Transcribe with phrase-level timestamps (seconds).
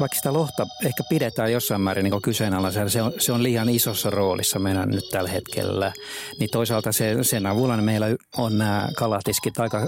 [0.00, 4.10] Vaikka sitä lohta ehkä pidetään jossain määrin niin kyseenalaisena, se on, se on liian isossa
[4.10, 5.92] roolissa meidän nyt tällä hetkellä,
[6.38, 8.06] niin toisaalta se, sen avulla meillä
[8.38, 9.86] on nämä kalatiskit aika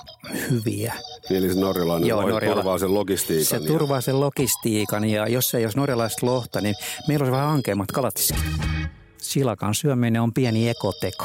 [0.50, 0.94] hyviä.
[1.30, 3.46] Eli se norjalainen Joo, Norjala, turvaa sen logistiikan.
[3.46, 3.66] Se ja...
[3.66, 6.74] turvaa sen logistiikan ja jos ei olisi norjalaista lohta, niin
[7.08, 8.44] meillä olisi vähän ankeammat kalatiskit.
[9.18, 11.24] Silakan syöminen on pieni ekoteko.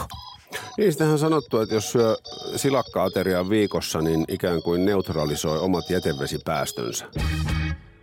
[0.78, 2.18] Niin, sitähän on sanottu, että jos syö
[2.56, 7.06] silakka-ateriaa viikossa, niin ikään kuin neutralisoi omat jätevesipäästönsä.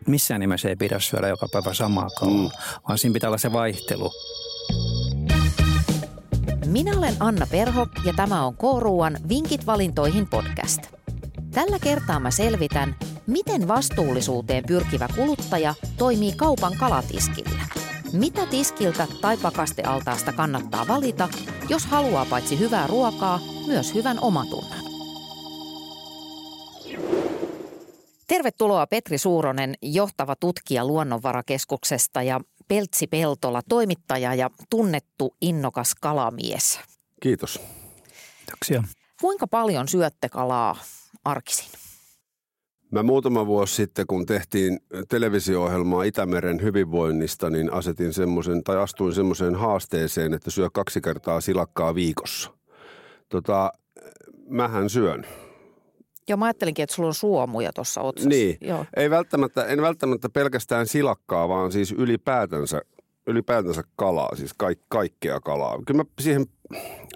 [0.08, 2.50] Missään nimessä ei pidä syödä joka päivä samaa kalaa, mm.
[2.88, 4.12] vaan siinä pitää olla se vaihtelu.
[6.66, 10.82] Minä olen Anna Perho ja tämä on K-Ruuan Vinkit valintoihin podcast.
[11.54, 17.62] Tällä kertaa mä selvitän, miten vastuullisuuteen pyrkivä kuluttaja toimii kaupan kalatiskillä–
[18.12, 21.28] mitä tiskiltä tai pakastealtaasta kannattaa valita,
[21.68, 24.87] jos haluaa paitsi hyvää ruokaa, myös hyvän omatunnan?
[28.28, 36.80] Tervetuloa Petri Suuronen, johtava tutkija Luonnonvarakeskuksesta ja Peltsi Peltola, toimittaja ja tunnettu innokas kalamies.
[37.20, 37.60] Kiitos.
[38.38, 38.82] Kiitoksia.
[39.20, 40.76] Kuinka paljon syötte kalaa
[41.24, 41.72] arkisin?
[42.90, 49.54] Mä muutama vuosi sitten, kun tehtiin televisio-ohjelmaa Itämeren hyvinvoinnista, niin asetin semmoisen, tai astuin semmoiseen
[49.54, 52.50] haasteeseen, että syö kaksi kertaa silakkaa viikossa.
[53.28, 53.72] Tota,
[54.48, 55.26] mähän syön.
[56.28, 58.28] Joo, mä ajattelinkin, että sulla on suomuja tuossa otsassa.
[58.28, 58.84] Niin, Joo.
[58.96, 62.80] Ei välttämättä, en välttämättä pelkästään silakkaa, vaan siis ylipäätänsä,
[63.26, 65.78] ylipäätänsä kalaa, siis kaik, kaikkea kalaa.
[65.86, 66.46] Kyllä mä siihen,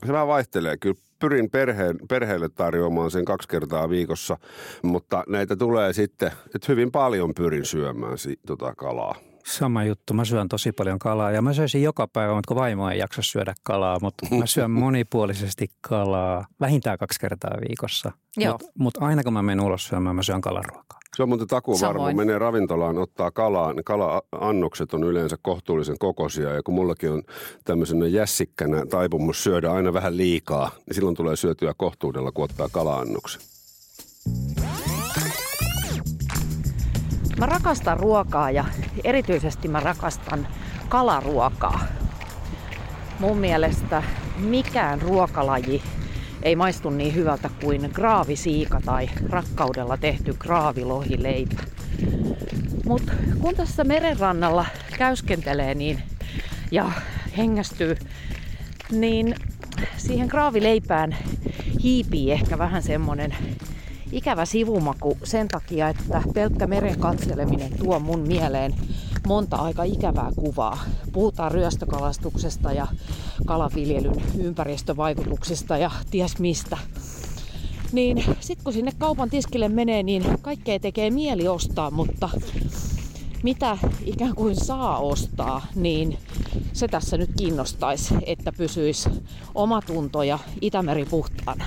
[0.07, 0.77] se vähän vaihtelee.
[0.77, 4.37] Kyllä pyrin perheen, perheelle tarjoamaan sen kaksi kertaa viikossa,
[4.83, 9.15] mutta näitä tulee sitten, että hyvin paljon pyrin syömään si, tota kalaa.
[9.47, 10.15] Sama juttu.
[10.15, 13.23] Mä syön tosi paljon kalaa ja mä syöisin joka päivä, mutta kun vaimo ei jaksa
[13.23, 18.13] syödä kalaa, mutta mä syön monipuolisesti kalaa vähintään kaksi kertaa viikossa.
[18.37, 20.99] Mutta mut aina kun mä menen ulos syömään, mä syön kalaruokaa.
[21.17, 22.13] Se on muuten takuu varma.
[22.13, 23.75] Menee ravintolaan, ottaa kalaa.
[23.85, 27.23] Kala-annokset on yleensä kohtuullisen kokoisia ja kun mullakin on
[27.65, 33.43] tämmöisenä jässikkänä taipumus syödä aina vähän liikaa, niin silloin tulee syötyä kohtuudella, kun ottaa kala-annoksen.
[37.39, 38.65] Mä rakastan ruokaa ja
[39.05, 40.49] erityisesti mä rakastan
[40.89, 41.81] kalaruokaa.
[43.19, 44.03] Mun mielestä
[44.39, 45.83] mikään ruokalaji
[46.43, 51.63] ei maistu niin hyvältä kuin graavisiika tai rakkaudella tehty graavilohileipä.
[52.85, 54.67] Mutta kun tässä merenrannalla
[54.99, 56.03] käyskentelee niin,
[56.71, 56.91] ja
[57.37, 57.97] hengästyy,
[58.91, 59.35] niin
[59.97, 61.17] siihen graavileipään
[61.83, 63.35] hiipii ehkä vähän semmonen
[64.13, 68.75] ikävä sivumaku sen takia, että pelkkä meren katseleminen tuo mun mieleen
[69.27, 70.85] monta aika ikävää kuvaa.
[71.13, 72.87] Puhutaan ryöstökalastuksesta ja
[73.47, 76.79] kalaviljelyn ympäristövaikutuksista ja ties mistä.
[77.93, 82.31] Niin sitten kun sinne kaupan tiskille menee, niin kaikkea tekee mieli ostaa, mutta
[83.43, 86.19] mitä ikään kuin saa ostaa, niin
[86.73, 89.11] se tässä nyt kiinnostaisi, että pysyisi
[89.55, 91.65] omatunto ja Itämeri puhtaana.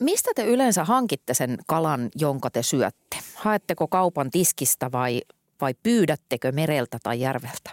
[0.00, 3.16] Mistä te yleensä hankitte sen kalan, jonka te syötte?
[3.34, 5.22] Haetteko kaupan tiskistä vai,
[5.60, 7.70] vai pyydättekö mereltä tai järveltä?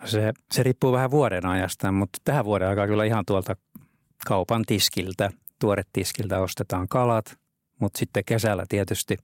[0.00, 3.56] No se, se riippuu vähän vuoden ajasta, mutta tähän vuoden aikaa kyllä ihan tuolta
[4.26, 7.38] kaupan tiskiltä, tuoretiskiltä ostetaan kalat,
[7.80, 9.16] mutta sitten kesällä tietysti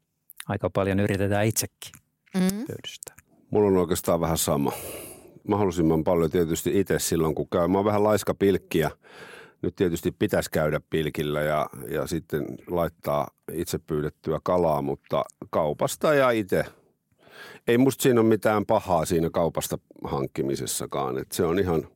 [0.49, 1.93] aika paljon yritetään itsekin
[2.34, 2.41] mm.
[2.41, 3.15] pöydystää.
[3.50, 4.72] Mulla on oikeastaan vähän sama.
[5.49, 7.69] Mahdollisimman paljon tietysti itse silloin, kun käy.
[7.69, 8.91] Mä oon vähän laiska pilkkiä
[9.64, 16.30] nyt tietysti pitäisi käydä pilkillä ja, ja sitten laittaa itse pyydettyä kalaa, mutta kaupasta ja
[16.30, 16.64] itse.
[17.69, 21.19] Ei musta siinä ole mitään pahaa siinä kaupasta hankkimisessakaan.
[21.19, 21.88] että se, on ihan,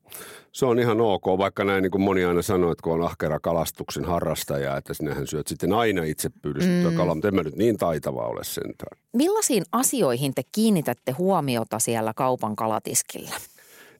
[0.52, 3.40] se on ihan ok, vaikka näin niin kuin moni aina sanoo, että kun on ahkera
[3.40, 6.96] kalastuksen harrastaja, että sinähän syöt sitten aina itse pyydettyä mm.
[6.96, 8.98] kalaa, mutta en mä nyt niin taitava ole sentään.
[9.12, 13.36] Millaisiin asioihin te kiinnitätte huomiota siellä kaupan kalatiskillä?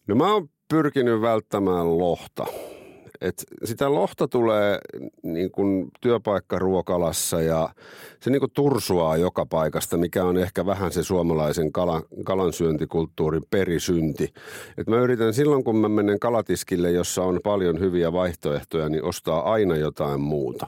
[0.06, 2.46] No mä oon pyrkinyt välttämään lohta
[3.20, 4.78] et sitä lohta tulee
[5.22, 7.69] niin kuin työpaikkaruokalassa ja
[8.20, 14.32] se niin kuin tursuaa joka paikasta, mikä on ehkä vähän se suomalaisen kalan, kalansyöntikulttuurin perisynti.
[14.78, 19.52] Et mä yritän silloin, kun mä menen kalatiskille, jossa on paljon hyviä vaihtoehtoja, niin ostaa
[19.52, 20.66] aina jotain muuta.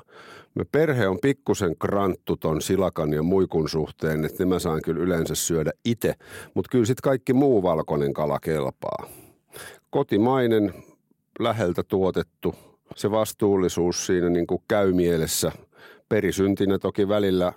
[0.55, 5.35] Me perhe on pikkusen kranttu ton silakan ja muikun suhteen, että mä saan kyllä yleensä
[5.35, 6.15] syödä itse,
[6.55, 9.07] mutta kyllä sitten kaikki muu valkoinen kala kelpaa.
[9.91, 10.75] Kotimainen,
[11.39, 12.55] läheltä tuotettu.
[12.97, 15.53] Se vastuullisuus siinä niin kuin käy mielessä.
[16.09, 17.53] Perisyntinä toki välillä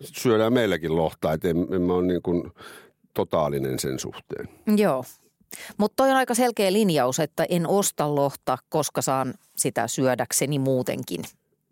[0.00, 2.52] syödään meilläkin lohtaa, että en, en mä ole niin kuin
[3.14, 4.48] totaalinen sen suhteen.
[4.76, 5.04] Joo.
[5.78, 11.24] Mutta toi on aika selkeä linjaus, että en osta lohta, koska saan sitä syödäkseni muutenkin.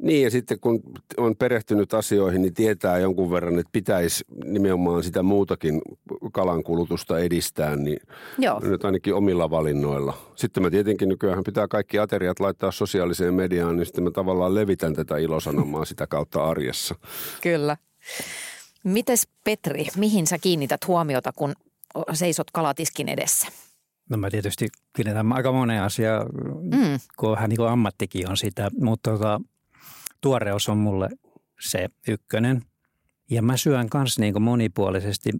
[0.02, 0.82] Niin ja sitten kun
[1.16, 5.82] on perehtynyt asioihin, niin tietää jonkun verran, että pitäisi nimenomaan sitä muutakin
[6.32, 7.98] kalan kulutusta edistää, niin
[8.38, 8.60] Joo.
[8.60, 10.32] nyt ainakin omilla valinnoilla.
[10.34, 14.94] Sitten mä tietenkin nykyään pitää kaikki ateriat laittaa sosiaaliseen mediaan, niin sitten mä tavallaan levitän
[14.94, 16.94] tätä ilosanomaa sitä kautta arjessa.
[17.42, 17.76] Kyllä.
[18.84, 21.52] Mites Petri, mihin sä kiinnität huomiota, kun
[22.12, 23.48] seisot kalatiskin edessä?
[24.10, 26.26] No mä tietysti kiinnitän aika moneen asiaan,
[26.62, 26.98] mm.
[27.16, 29.40] kun vähän niin kuin ammattikin on sitä, mutta tota,
[30.20, 31.08] tuoreus on mulle
[31.60, 32.62] se ykkönen.
[33.30, 35.30] Ja mä syön myös niin monipuolisesti.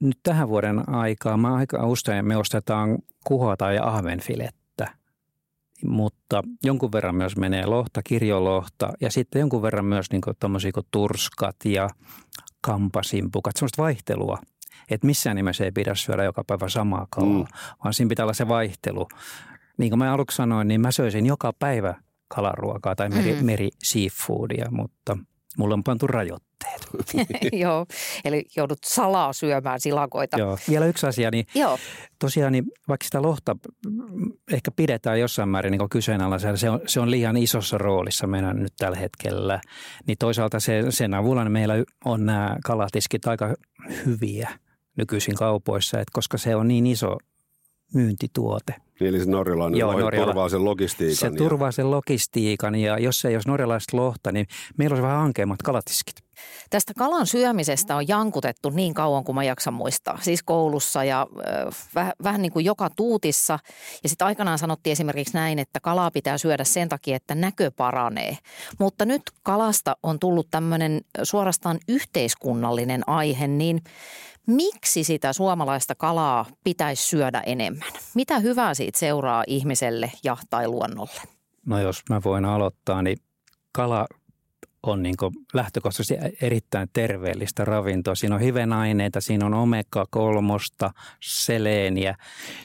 [0.00, 4.90] Nyt tähän vuoden aikaa mä aika usein me ostetaan kuhota ja ahvenfilettä.
[5.86, 10.36] Mutta jonkun verran myös menee lohta, kirjolohta ja sitten jonkun verran myös niin kuin,
[10.74, 11.88] kuin turskat ja
[12.60, 14.38] kampasimpukat, semmoista vaihtelua.
[14.90, 17.46] Että missään nimessä ei pidä syödä joka päivä samaa kalaa, mm.
[17.84, 19.08] vaan siinä pitää olla se vaihtelu.
[19.78, 21.94] Niin kuin mä aluksi sanoin, niin mä söisin joka päivä
[22.28, 23.46] kalaruokaa tai meri, mm.
[23.46, 25.18] meri seafoodia, mutta
[25.58, 26.86] mulla on pantu rajoitteet.
[27.52, 27.86] Joo,
[28.24, 30.38] eli joudut salaa syömään silakoita.
[30.38, 31.78] Joo, vielä yksi asia, niin Joo.
[32.18, 33.56] tosiaan niin vaikka sitä lohta
[34.52, 38.72] ehkä pidetään jossain määrin niin kyseenalaisena, se on, se on liian isossa roolissa meidän nyt
[38.78, 39.60] tällä hetkellä,
[40.06, 41.74] niin toisaalta se, sen avulla niin meillä
[42.04, 43.54] on nämä kalatiskit aika
[44.06, 44.58] hyviä
[44.96, 47.16] nykyisin kaupoissa, että koska se on niin iso
[47.94, 48.74] myyntituote.
[49.00, 51.16] Niin, eli se norjalainen Joo, Norjala, turvaa sen logistiikan.
[51.16, 51.32] Se ja...
[51.32, 54.46] turvaa sen logistiikan ja jos ei olisi norjalaista lohta, niin
[54.76, 56.16] meillä olisi vähän hankeammat kalatiskit.
[56.70, 60.18] Tästä kalan syömisestä on jankutettu niin kauan kuin mä jaksan muistaa.
[60.22, 63.58] Siis koulussa ja äh, väh, vähän niin kuin joka tuutissa.
[64.02, 68.38] Ja sitten aikanaan sanottiin esimerkiksi näin, että kalaa pitää syödä sen takia, että näkö paranee.
[68.78, 73.80] Mutta nyt kalasta on tullut tämmöinen suorastaan yhteiskunnallinen aihe, niin
[74.46, 77.92] Miksi sitä suomalaista kalaa pitäisi syödä enemmän?
[78.14, 81.20] Mitä hyvää siitä seuraa ihmiselle ja tai luonnolle?
[81.66, 83.16] No jos mä voin aloittaa, niin
[83.72, 84.06] kala
[84.82, 85.14] on niin
[85.54, 88.14] lähtökohtaisesti erittäin terveellistä ravintoa.
[88.14, 90.90] Siinä on hivenaineita, siinä on omega-kolmosta,
[91.22, 92.16] seleeniä.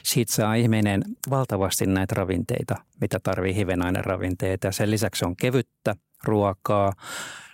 [0.02, 4.72] Siitä saa ihminen valtavasti näitä ravinteita, mitä tarvii hivenaineravinteita.
[4.72, 5.94] Sen lisäksi on kevyttä
[6.24, 6.92] ruokaa.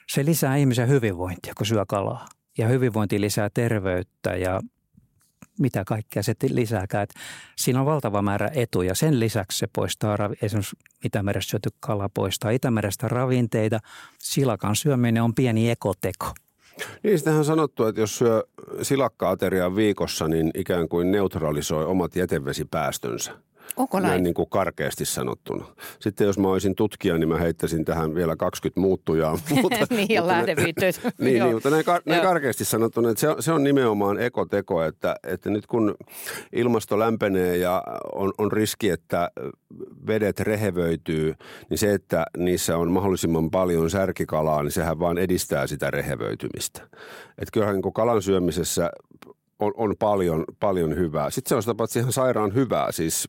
[0.08, 2.28] Se lisää ihmisen hyvinvointia, kun syö kalaa
[2.58, 4.60] ja hyvinvointi lisää terveyttä ja
[5.58, 7.02] mitä kaikkea se lisääkään.
[7.02, 7.20] Että
[7.56, 8.94] siinä on valtava määrä etuja.
[8.94, 13.78] Sen lisäksi se poistaa, esimerkiksi Itämerestä syöty kala poistaa Itämerestä ravinteita.
[14.18, 16.32] Silakan syöminen on pieni ekoteko.
[17.02, 18.44] Niin, on sanottu, että jos syö
[18.82, 23.32] silakka-ateriaa viikossa, niin ikään kuin neutralisoi omat jätevesipäästönsä.
[23.76, 24.10] Onko näin?
[24.10, 25.64] näin niin kuin karkeasti sanottuna.
[26.00, 29.38] Sitten jos mä olisin tutkija, niin mä heittäisin tähän vielä 20 muuttujaa.
[29.62, 31.00] mutta, niin, ja lähdeviitteet.
[31.18, 34.82] niin, niin, mutta näin, kar- näin karkeasti sanottuna, että se on, se on nimenomaan ekoteko,
[34.82, 35.94] että, että nyt kun
[36.52, 37.82] ilmasto lämpenee ja
[38.14, 39.30] on, on riski, että
[40.06, 41.34] vedet rehevöityy,
[41.70, 46.82] niin se, että niissä on mahdollisimman paljon särkikalaa, niin sehän vaan edistää sitä rehevöitymistä.
[47.38, 48.90] Että kyllähän niin kalan syömisessä
[49.58, 51.30] on, on paljon, paljon hyvää.
[51.30, 53.28] Sitten se on sitä paitsi ihan sairaan hyvää, siis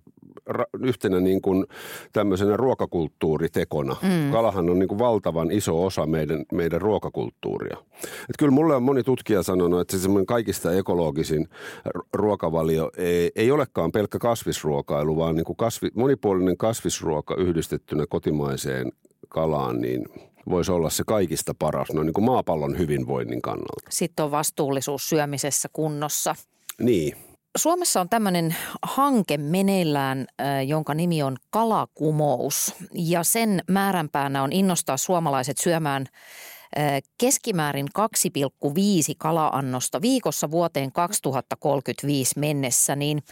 [0.80, 1.66] yhtenä niin kuin
[2.13, 3.96] tämmöisenä ruokakulttuuritekona.
[4.01, 4.31] Mm.
[4.31, 7.78] Kalahan on niin kuin valtavan iso osa meidän, meidän ruokakulttuuria.
[8.04, 11.48] Et kyllä mulle on moni tutkija sanonut, että se semmoinen kaikista ekologisin
[12.13, 18.92] ruokavalio ei, ei olekaan pelkkä kasvisruokailu, vaan niin kuin kasvi, monipuolinen kasvisruoka yhdistettynä kotimaiseen
[19.30, 20.06] kalaan, niin
[20.50, 23.90] voisi olla se kaikista paras noin niin kuin maapallon hyvinvoinnin kannalta.
[23.90, 26.35] Sitten on vastuullisuus syömisessä kunnossa.
[26.80, 27.29] Niin.
[27.57, 30.27] Suomessa on tämmöinen hanke meneillään,
[30.68, 32.75] jonka nimi on Kalakumous.
[32.94, 36.06] Ja sen määränpäänä on innostaa suomalaiset syömään
[37.18, 38.01] keskimäärin 2,5
[39.18, 42.95] kalaannosta viikossa vuoteen 2035 mennessä.
[42.95, 43.23] Niin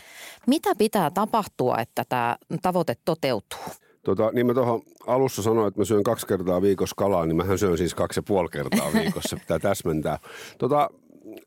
[0.48, 3.60] mitä pitää tapahtua, että tämä tavoite toteutuu?
[4.04, 7.58] Tota, niin mä tuohon alussa sanoin, että mä syön kaksi kertaa viikossa kalaa, niin mähän
[7.58, 10.20] syön siis kaksi ja puoli kertaa viikossa, pitää täsmentää.
[10.58, 10.90] Tota,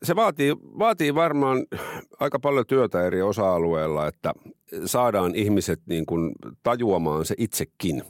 [0.03, 1.67] se vaatii, vaatii varmaan
[2.21, 4.33] aika paljon työtä eri osa-alueilla, että
[4.85, 6.33] saadaan ihmiset niin kuin
[6.63, 8.03] tajuamaan se itsekin.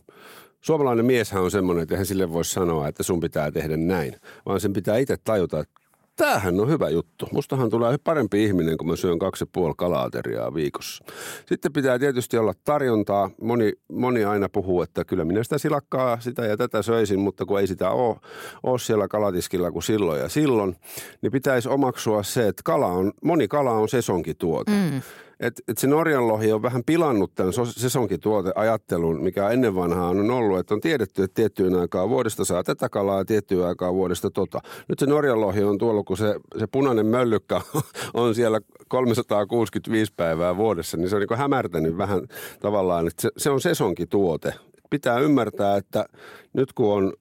[0.60, 4.60] Suomalainen mieshän on semmoinen, että eihän sille voi sanoa, että sun pitää tehdä näin, vaan
[4.60, 5.80] sen pitää itse tajuta, että
[6.20, 7.28] tämähän on hyvä juttu.
[7.32, 11.04] Mustahan tulee parempi ihminen, kun mä syön kaksi puoli kalaateriaa viikossa.
[11.46, 13.30] Sitten pitää tietysti olla tarjontaa.
[13.42, 17.60] Moni, moni aina puhuu, että kyllä minä sitä silakkaa, sitä ja tätä söisin, mutta kun
[17.60, 18.16] ei sitä ole,
[18.62, 20.76] ole siellä kalatiskilla kuin silloin ja silloin,
[21.22, 24.70] niin pitäisi omaksua se, että kala on, moni kala on sesonkituote.
[24.70, 25.02] Mm.
[25.40, 30.58] Että et se Norjan lohi on vähän pilannut tämän sesonkituoteajattelun, mikä ennen vanhaa on ollut,
[30.58, 34.60] että on tiedetty, että tiettyyn aikaan vuodesta saa tätä kalaa ja tiettyyn aikaan vuodesta tota.
[34.88, 37.60] Nyt se Norjan lohi on tuolla, kun se, se punainen möllykkä
[38.14, 42.20] on siellä 365 päivää vuodessa, niin se on niin hämärtänyt vähän
[42.60, 44.54] tavallaan, että se, se on sesonkituote
[44.90, 46.04] pitää ymmärtää, että
[46.52, 47.12] nyt kun on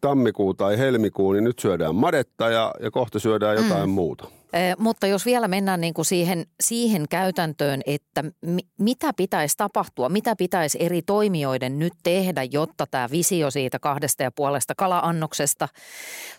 [0.00, 3.94] tammikuu tai helmikuu, niin nyt syödään madetta ja, ja kohta syödään jotain mm.
[3.94, 4.37] muuta.
[4.52, 10.08] Eh, mutta jos vielä mennään niin kuin siihen, siihen käytäntöön, että mi, mitä pitäisi tapahtua,
[10.08, 15.68] mitä pitäisi eri toimijoiden nyt tehdä, jotta tämä visio siitä kahdesta ja puolesta kala-annoksesta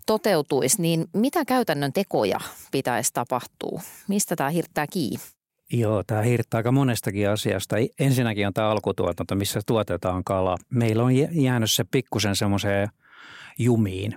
[0.05, 2.39] toteutuisi, niin mitä käytännön tekoja
[2.71, 3.81] pitäisi tapahtua?
[4.07, 5.19] Mistä tämä hirttää kiinni?
[5.71, 7.75] Joo, tämä hirttää aika monestakin asiasta.
[7.99, 10.57] Ensinnäkin on tämä alkutuotanto, missä tuotetaan kalaa.
[10.69, 12.89] Meillä on jäänyt se pikkusen semmoiseen
[13.59, 14.15] jumiin,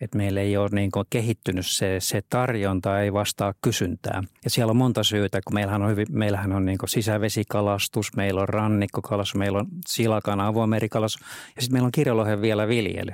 [0.00, 4.22] että meillä ei ole niin kehittynyt se, se tarjonta, ei vastaa kysyntää.
[4.44, 8.48] Ja siellä on monta syytä, kun meillähän on, hyvin, meillähän on niin sisävesikalastus, meillä on
[8.48, 11.22] rannikkokalastus, meillä on silakan avoamerikalastus
[11.56, 13.12] ja sitten meillä on kirjolohen vielä viljely.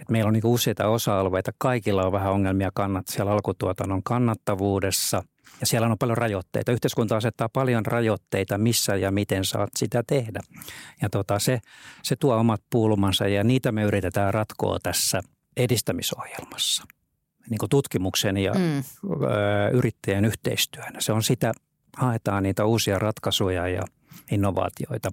[0.00, 5.22] Et meillä on niin useita osa-alueita, kaikilla on vähän ongelmia kannat siellä alkutuotannon kannattavuudessa–
[5.60, 6.72] ja siellä on paljon rajoitteita.
[6.72, 10.40] Yhteiskunta asettaa paljon rajoitteita, missä ja miten saat sitä tehdä.
[11.02, 11.60] Ja tota, se,
[12.02, 15.20] se tuo omat pulmansa ja niitä me yritetään ratkoa tässä
[15.58, 16.84] edistämisohjelmassa.
[17.50, 18.84] Niin kuin tutkimuksen ja mm.
[19.72, 21.00] yrittäjän yhteistyönä.
[21.00, 21.52] Se on sitä,
[21.96, 23.82] haetaan niitä uusia ratkaisuja ja–
[24.30, 25.10] innovaatioita.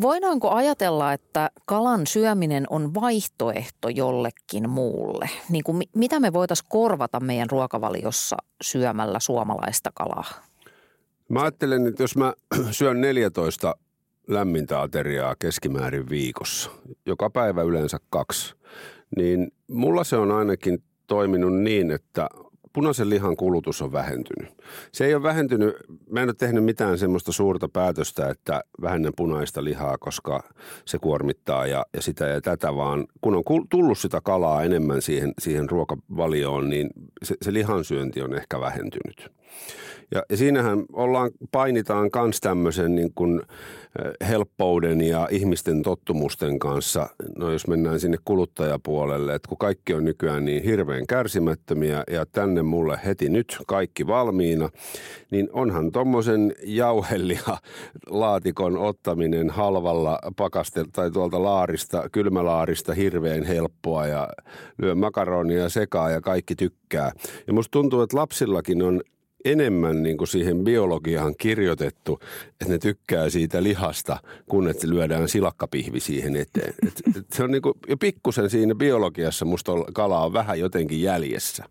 [0.00, 5.30] Voidaanko ajatella, että kalan syöminen on vaihtoehto jollekin muulle?
[5.48, 10.24] Niin kuin, mitä me voitaisiin korvata meidän ruokavaliossa syömällä suomalaista kalaa?
[11.28, 12.34] Mä ajattelen, että jos mä
[12.70, 13.74] syön 14
[14.28, 16.70] lämmintä ateriaa keskimäärin viikossa,
[17.06, 18.54] joka päivä yleensä kaksi,
[19.16, 22.28] niin mulla se on ainakin toiminut niin, että
[22.72, 24.48] punaisen lihan kulutus on vähentynyt.
[24.92, 25.74] Se ei ole vähentynyt,
[26.10, 30.42] mä en ole tehnyt mitään semmoista suurta päätöstä, että vähennän punaista lihaa, koska
[30.84, 35.32] se kuormittaa ja, ja sitä ja tätä, vaan kun on tullut sitä kalaa enemmän siihen,
[35.38, 36.90] siihen ruokavalioon, niin
[37.24, 39.32] se, se lihansyönti on ehkä vähentynyt.
[40.14, 43.42] Ja, ja siinähän ollaan, painitaan myös tämmöisen niin kuin
[44.28, 50.44] helppouden ja ihmisten tottumusten kanssa, no jos mennään sinne kuluttajapuolelle, että kun kaikki on nykyään
[50.44, 54.68] niin hirveän kärsimättömiä ja tänne mulle heti nyt kaikki valmiina,
[55.30, 57.56] niin onhan tuommoisen jauhellia
[58.10, 64.28] laatikon ottaminen halvalla pakaste tai tuolta laarista, kylmälaarista hirveän helppoa ja
[64.78, 67.12] lyö makaronia sekaa ja kaikki tykkää.
[67.46, 69.00] Ja musta tuntuu, että lapsillakin on
[69.44, 72.18] enemmän niin kuin siihen biologiaan kirjoitettu,
[72.50, 74.16] että ne tykkää siitä lihasta,
[74.46, 76.74] kun että lyödään silakkapihvi siihen eteen.
[76.86, 81.02] Et, et se on niin kuin, jo pikkusen siinä biologiassa musta kala on vähän jotenkin
[81.02, 81.64] jäljessä.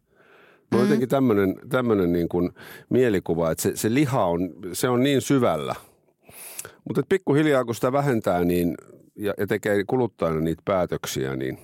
[0.71, 0.89] Mulla on mm.
[0.89, 2.51] jotenkin tämmöinen, tämmöinen niin kuin
[2.89, 5.75] mielikuva, että se, se liha on, se on niin syvällä.
[6.87, 8.75] Mutta pikkuhiljaa kun sitä vähentää niin,
[9.15, 11.59] ja, ja tekee kuluttajana niitä päätöksiä, niin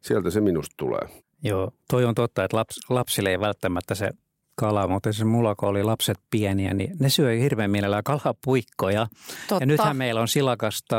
[0.00, 1.08] sieltä se minusta tulee.
[1.44, 4.10] Joo, toi on totta, että laps, lapsille ei välttämättä se
[4.54, 9.06] kalaa, mutta se mulla kun oli lapset pieniä, niin ne syö hirveän mielellään kalapuikkoja.
[9.48, 9.62] Totta.
[9.62, 10.96] Ja nythän meillä on silakasta,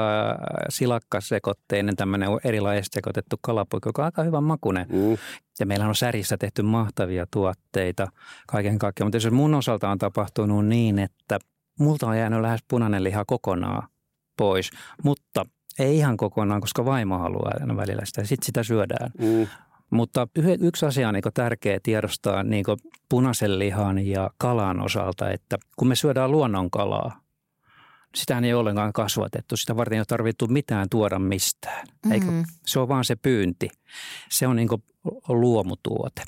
[0.70, 4.86] silakkasekoitteinen tämmöinen erilaisesti sekoitettu kalapuikko, joka on aika hyvän makuinen.
[4.90, 5.18] Mm.
[5.60, 8.08] Ja meillä on särissä tehty mahtavia tuotteita
[8.48, 9.08] kaiken kaikkiaan.
[9.08, 11.40] Mutta jos mun osalta on tapahtunut niin, että
[11.80, 13.88] multa on jäänyt lähes punainen liha kokonaan
[14.38, 14.70] pois,
[15.04, 15.46] mutta
[15.80, 18.24] ei ihan kokonaan, koska vaimo haluaa aina välillä sitä.
[18.24, 19.12] Sitten sitä syödään.
[19.20, 19.48] Mm.
[19.94, 20.28] Mutta
[20.60, 22.66] yksi asia on niin tärkeä tiedostaa niin
[23.10, 27.22] punaisen lihan ja kalan osalta, että kun me syödään luonnonkalaa,
[28.16, 29.58] sitä ei ollenkaan kasvatettu.
[29.58, 31.88] Sitä varten ei ole tarvittu mitään tuoda mistään.
[32.06, 32.44] Mm-hmm.
[32.66, 33.70] se on vaan se pyynti.
[34.30, 34.70] Se on niin
[35.28, 36.22] luomutuote.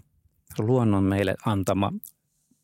[0.59, 1.91] Luonnon meille antama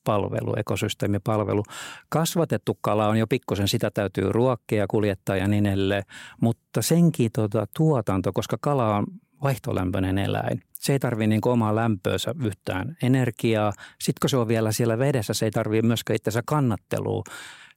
[0.03, 1.63] palvelu, ekosysteemipalvelu.
[2.10, 6.03] Kasvatettu kala on jo pikkusen, sitä täytyy ruokkia, kuljettaa ja niin edelleen,
[6.41, 9.05] mutta senkin tuota, tuotanto, koska kala on
[9.43, 10.62] vaihtolämpöinen eläin.
[10.74, 13.74] Se ei tarvitse niin omaa lämpöönsä yhtään energiaa.
[14.00, 17.24] Sitten kun se on vielä siellä vedessä, se ei tarvitse myöskään itsensä kannattelua.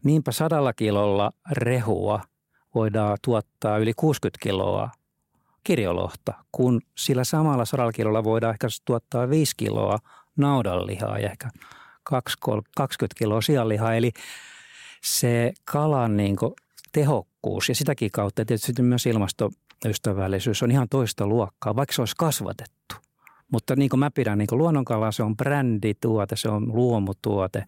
[0.04, 2.20] Niinpä sadalla kilolla rehua
[2.74, 4.90] voidaan tuottaa yli 60 kiloa
[5.64, 9.98] kirjolohta, kun sillä samalla sadalla kilolla voidaan ehkä tuottaa 5 kiloa
[10.36, 11.48] naudanlihaa ja ehkä
[12.04, 13.94] 20 kiloa sianlihaa.
[13.94, 14.12] Eli
[15.04, 16.36] se kalan niin
[16.94, 19.50] tehokkuus ja sitäkin kautta tietysti myös ilmasto
[19.86, 22.94] ystävällisyys on ihan toista luokkaa, vaikka se olisi kasvatettu.
[23.52, 27.64] Mutta niin kuin mä pidän niin kuin luonnonkala, se on brändituote, se on luomutuote.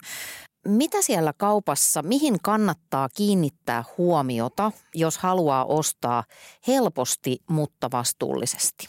[0.67, 6.23] Mitä siellä kaupassa, mihin kannattaa kiinnittää huomiota, jos haluaa ostaa
[6.67, 8.87] helposti, mutta vastuullisesti?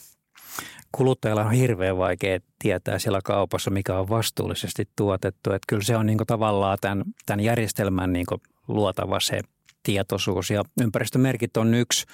[0.93, 5.53] kuluttajalla on hirveän vaikea tietää siellä kaupassa, mikä on vastuullisesti tuotettu.
[5.53, 8.27] Että kyllä se on niin tavallaan tämän, tämän järjestelmän niin
[8.69, 9.41] luotava se
[9.89, 12.05] tietoisuus ja ympäristömerkit on yksi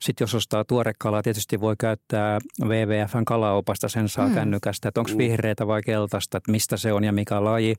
[0.00, 4.34] sitten jos ostaa tuorekalaa, tietysti voi käyttää WWFn kalaopasta, sen saa mm.
[4.34, 5.18] kännykästä, että onko mm.
[5.18, 7.74] vihreätä vai keltaista, että mistä se on ja mikä laji.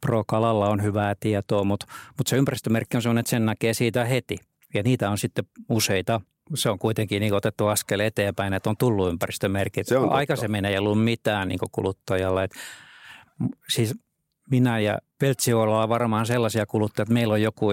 [0.00, 1.86] Pro-kalalla on hyvää tietoa, mutta,
[2.18, 4.36] mutta se ympäristömerkki on sellainen, että sen näkee siitä heti.
[4.74, 6.20] Ja niitä on sitten useita.
[6.54, 9.86] Se on kuitenkin niin otettu askel eteenpäin, että on tullut ympäristömerkit.
[9.86, 12.44] Se on Aikaisemmin ei ollut mitään niin kuluttajalle.
[12.44, 12.52] Et,
[13.68, 13.94] siis
[14.50, 17.66] minä ja Peltsi ollaan varmaan sellaisia kuluttajia, että meillä on joku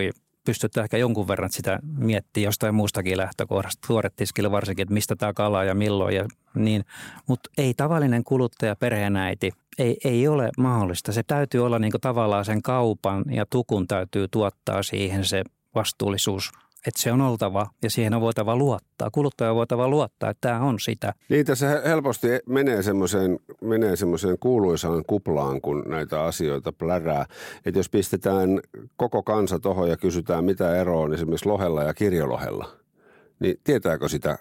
[0.48, 5.64] pystytään ehkä jonkun verran sitä miettimään jostain muustakin lähtökohdasta, tuoretiskillä varsinkin, että mistä tämä kala
[5.64, 6.26] ja milloin ja
[6.56, 6.86] niin.
[7.28, 11.12] Mutta ei tavallinen kuluttaja, perheenäiti, ei, ei ole mahdollista.
[11.12, 15.44] Se täytyy olla niin tavallaan sen kaupan ja tukun täytyy tuottaa siihen se
[15.76, 16.52] vastuullisuus–
[16.88, 19.10] että se on oltava ja siihen on voitava luottaa.
[19.12, 21.14] Kuluttaja on voitava luottaa, että tämä on sitä.
[21.30, 27.26] Niin tässä helposti menee semmoiseen, menee semmoiseen kuuluisaan kuplaan, kun näitä asioita plärää.
[27.66, 28.60] Että jos pistetään
[28.96, 32.70] koko kansa tuohon ja kysytään, mitä eroa on esimerkiksi lohella ja kirjolohella,
[33.40, 34.38] niin tietääkö sitä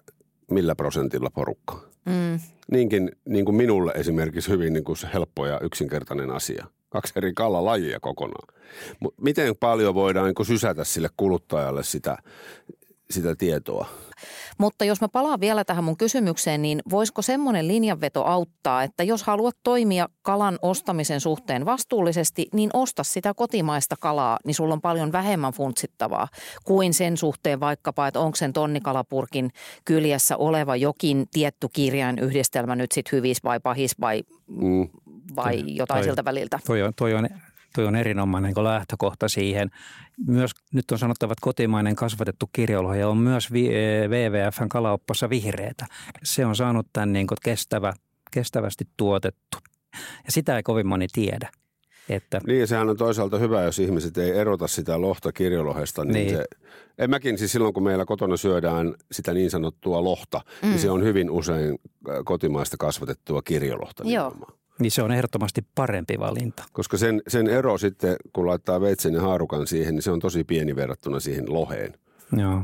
[0.50, 1.80] millä prosentilla porukka?
[2.04, 2.40] Mm.
[2.70, 8.00] Niinkin niin kuin minulle esimerkiksi hyvin niin kuin helppo ja yksinkertainen asia kaksi eri kalalajia
[8.00, 8.54] kokonaan.
[9.00, 12.18] Mut miten paljon voidaan niin sysätä sille kuluttajalle sitä,
[13.10, 13.86] sitä tietoa?
[14.58, 19.22] Mutta jos mä palaan vielä tähän mun kysymykseen, niin voisiko semmoinen linjanveto auttaa, että jos
[19.22, 25.12] haluat toimia kalan ostamisen suhteen vastuullisesti, niin osta sitä kotimaista kalaa, niin sulla on paljon
[25.12, 26.28] vähemmän funtsittavaa
[26.64, 29.50] kuin sen suhteen vaikkapa, että onko sen tonnikalapurkin
[29.84, 34.88] kyljessä oleva jokin tietty kirjain yhdistelmä nyt sitten hyvis vai pahis vai, mm.
[35.36, 36.58] Vai jotain toi, siltä väliltä.
[36.66, 37.28] Toi on, toi on
[37.76, 39.70] Tuo on erinomainen niin lähtökohta siihen.
[40.26, 45.86] Myös nyt on sanottava, että kotimainen kasvatettu kirjolohja on myös WWFn kalaoppassa vihreätä.
[46.22, 47.92] Se on saanut tämän niin kestävä,
[48.30, 49.58] kestävästi tuotettu.
[50.24, 51.50] Ja sitä ei kovin moni tiedä.
[52.08, 52.40] Että...
[52.46, 56.04] Niin, sehän on toisaalta hyvä, jos ihmiset ei erota sitä lohta kirjolohesta.
[56.04, 56.30] Niin, niin.
[56.36, 56.44] Se,
[56.98, 60.68] en mäkin siis silloin, kun meillä kotona syödään sitä niin sanottua lohta, niin mm.
[60.68, 61.78] niin se on hyvin usein
[62.24, 64.02] kotimaista kasvatettua kirjolohta.
[64.06, 64.28] Joo.
[64.28, 64.65] Nimenomaan.
[64.78, 66.64] Niin se on ehdottomasti parempi valinta.
[66.72, 70.44] Koska sen, sen ero sitten, kun laittaa veitsen ja haarukan siihen, niin se on tosi
[70.44, 71.94] pieni verrattuna siihen loheen.
[72.36, 72.62] Joo.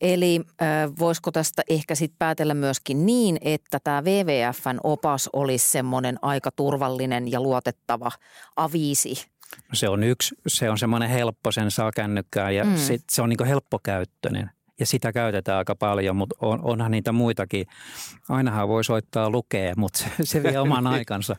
[0.00, 6.18] Eli äh, voisiko tästä ehkä sitten päätellä myöskin niin, että tämä WWFn opas olisi semmoinen
[6.22, 8.10] aika turvallinen ja luotettava
[8.56, 9.26] aviisi?
[9.56, 12.76] No se on yksi, se on semmoinen helppo, sen saa kännykkään ja mm.
[12.76, 17.66] sit, se on niin helppokäyttöinen ja sitä käytetään aika paljon, mutta on, onhan niitä muitakin.
[18.28, 21.36] Ainahan voi soittaa lukea, mutta se, se vie oman aikansa.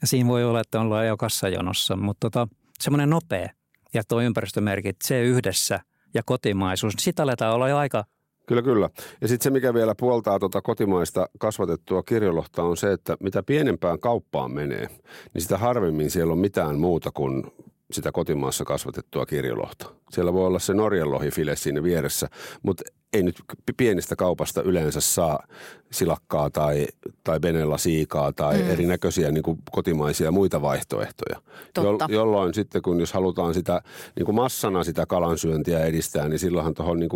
[0.00, 2.48] Ja siinä voi olla, että ollaan jo kassajonossa, mutta tota,
[2.80, 3.48] semmoinen nopea
[3.94, 5.80] ja tuo ympäristömerkit, se yhdessä
[6.14, 8.04] ja kotimaisuus, niin sitä aletaan olla jo aika
[8.48, 8.90] Kyllä, kyllä.
[9.20, 14.00] Ja sitten se, mikä vielä puoltaa tuota kotimaista kasvatettua kirjolohta on se, että mitä pienempään
[14.00, 14.88] kauppaan menee,
[15.34, 17.44] niin sitä harvemmin siellä on mitään muuta kuin
[17.92, 19.90] sitä kotimaassa kasvatettua kirjolohta.
[20.10, 22.28] Siellä voi olla se Norjan lohifile siinä vieressä,
[22.62, 23.42] mutta ei nyt
[23.76, 25.46] pienistä kaupasta yleensä saa
[25.92, 26.86] silakkaa tai,
[27.24, 28.70] tai benella siikaa tai mm.
[28.70, 31.42] erinäköisiä niin kuin kotimaisia muita vaihtoehtoja.
[31.76, 33.82] Jo, jolloin sitten, kun jos halutaan sitä
[34.16, 37.10] niin kuin massana sitä kalansyöntiä edistää, niin silloinhan tuohon niin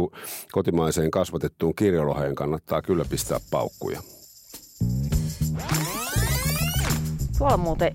[0.53, 4.03] kotimaiseen kasvatettuun kirjoloheen kannattaa kyllä pistää paukkuja.
[7.39, 7.93] Tuolla muuten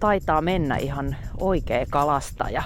[0.00, 2.62] taitaa mennä ihan oikea kalastaja.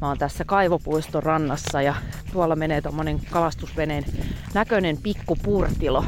[0.00, 1.94] Mä oon tässä kaivopuiston rannassa ja
[2.32, 4.04] tuolla menee tommonen kalastusveneen
[4.54, 6.04] näköinen pikku purtilo.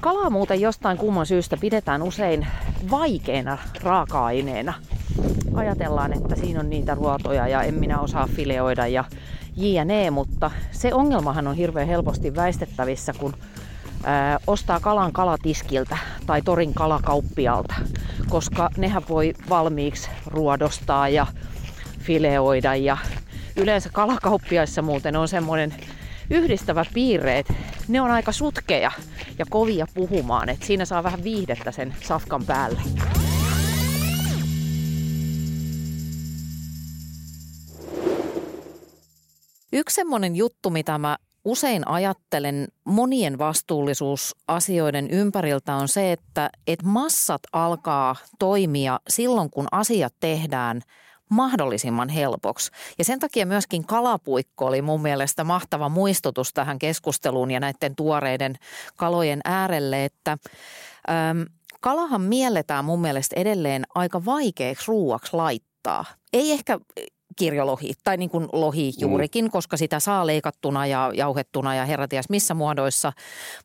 [0.00, 2.46] Kalaa muuten jostain kumman syystä pidetään usein
[2.90, 4.74] vaikeana raaka-aineena.
[5.54, 9.04] Ajatellaan, että siinä on niitä ruotoja ja en minä osaa fileoida ja
[9.56, 13.34] jne, mutta se ongelmahan on hirveän helposti väistettävissä, kun
[14.04, 17.74] ää, ostaa kalan kalatiskiltä tai torin kalakauppialta,
[18.30, 21.26] koska nehän voi valmiiksi ruodostaa ja
[21.98, 22.96] fileoida ja
[23.56, 25.74] yleensä kalakauppiaissa muuten on semmoinen
[26.30, 27.54] yhdistävä piirre, että
[27.88, 28.92] ne on aika sutkeja
[29.38, 32.80] ja kovia puhumaan, että siinä saa vähän viihdettä sen safkan päälle.
[39.72, 41.16] Yksi semmoinen juttu, mitä mä
[41.48, 50.14] usein ajattelen monien vastuullisuusasioiden ympäriltä on se, että, että massat alkaa toimia silloin, kun asiat
[50.20, 50.82] tehdään
[51.28, 52.70] mahdollisimman helpoksi.
[52.98, 58.54] Ja sen takia myöskin kalapuikko oli mun mielestä mahtava muistutus tähän keskusteluun ja näiden tuoreiden
[58.96, 61.44] kalojen äärelle, että äm,
[61.80, 66.04] kalahan mielletään mun mielestä edelleen aika vaikeaksi ruuaksi laittaa.
[66.32, 66.78] Ei ehkä
[67.38, 69.00] kirjolohi tai niin kuin lohi mm.
[69.00, 69.50] juurikin, mm.
[69.50, 73.12] koska sitä saa leikattuna ja jauhettuna ja herratias missä muodoissa.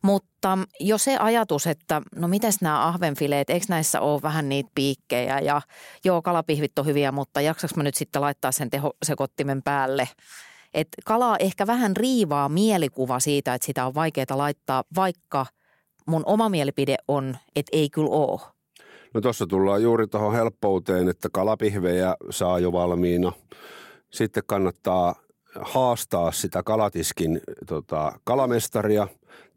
[0.02, 5.38] Mutta jo se ajatus, että no mites nämä ahvenfileet, eikö näissä ole vähän niitä piikkejä
[5.38, 5.60] ja
[6.04, 10.08] joo kalapihvit on hyviä, mutta jaksaks mä nyt sitten laittaa sen tehosekottimen päälle–
[10.74, 15.46] et kalaa ehkä vähän riivaa mielikuva siitä, että sitä on vaikeaa laittaa, vaikka
[16.06, 18.53] mun oma mielipide on, että ei kyllä ole.
[19.14, 23.32] No tuossa tullaan juuri tuohon helppouteen, että kalapihvejä saa jo valmiina.
[24.10, 25.14] Sitten kannattaa
[25.60, 29.08] haastaa sitä kalatiskin tota, kalamestaria.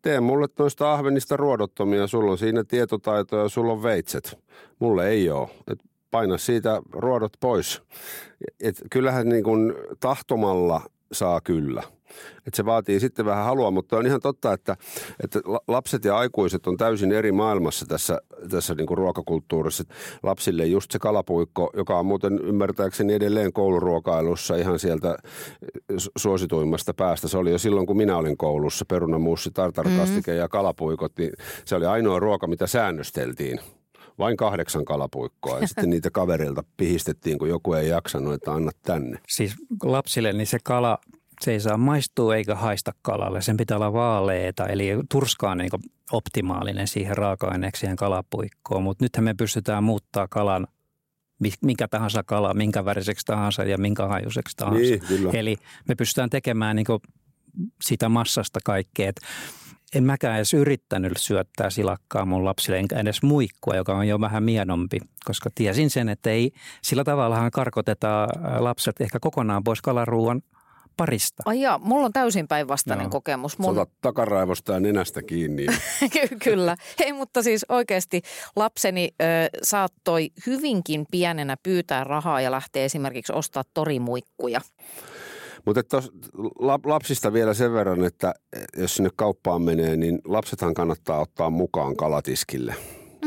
[0.02, 4.40] Tee mulle noista ahvenista ruodottomia, sulla on siinä tietotaito ja sulla on veitset.
[4.80, 5.50] Mulle ei ole.
[5.72, 5.80] Et
[6.12, 7.82] paina siitä ruodot pois.
[8.60, 11.84] Et kyllähän niin kun tahtomalla saa kyllä.
[12.48, 14.76] Et se vaatii sitten vähän halua, mutta on ihan totta, että,
[15.24, 19.84] että lapset ja aikuiset on täysin eri maailmassa tässä, tässä niin kuin ruokakulttuurissa.
[20.24, 25.18] Lapsille just se kalapuikko, joka on muuten ymmärtääkseni edelleen kouluruokailussa ihan sieltä
[26.18, 27.28] suosituimmasta päästä.
[27.28, 30.38] Se oli jo silloin, kun minä olin koulussa, perunamuussi, tartarkastike mm.
[30.38, 31.32] ja kalapuikot, niin
[31.66, 33.60] se oli ainoa ruoka, mitä säännösteltiin
[34.20, 39.20] vain kahdeksan kalapuikkoa ja sitten niitä kavereilta pihistettiin, kun joku ei jaksanut, että anna tänne.
[39.28, 40.98] Siis lapsille niin se kala,
[41.42, 43.42] se ei saa maistua eikä haista kalalle.
[43.42, 45.70] Sen pitää olla vaaleeta, eli turska on niin
[46.12, 48.84] optimaalinen siihen raaka-aineeksi siihen kalapuikkoon.
[48.84, 50.68] Mutta nythän me pystytään muuttaa kalan
[51.62, 54.80] minkä tahansa kala, minkä väriseksi tahansa ja minkä hajuseksi tahansa.
[54.82, 55.02] Niin,
[55.36, 56.86] Eli me pystytään tekemään niin
[57.82, 59.12] sitä massasta kaikkea
[59.96, 64.44] en mäkään edes yrittänyt syöttää silakkaa mun lapsille, enkä edes muikkua, joka on jo vähän
[64.44, 66.52] mienompi, koska tiesin sen, että ei
[66.84, 70.42] sillä tavallahan karkotetaan lapset ehkä kokonaan pois kalaruuan
[70.98, 71.44] parista.
[71.46, 73.10] Ai jaa, mulla on täysin päinvastainen no.
[73.10, 73.60] kokemus.
[73.60, 73.76] Mun...
[73.76, 75.66] Sota takaraivosta ja nenästä kiinni.
[76.44, 76.76] Kyllä.
[77.00, 78.22] Hei, mutta siis oikeasti
[78.56, 79.26] lapseni ö,
[79.64, 84.62] saattoi hyvinkin pienenä pyytää rahaa ja lähteä esimerkiksi ostaa torimuikkuja.
[85.66, 86.02] Mutta
[86.86, 88.34] lapsista vielä sen verran, että
[88.78, 92.76] jos sinne kauppaan menee, niin lapsethan kannattaa ottaa mukaan kalatiskille.